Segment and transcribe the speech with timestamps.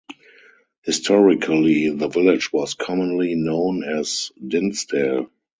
[0.81, 5.29] Historically the village was commonly known as Dinsdale.